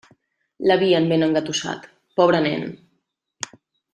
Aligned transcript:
L'havien 0.69 1.09
ben 1.11 1.25
engatussat, 1.27 1.85
pobre 2.21 2.39
nen. 2.47 2.65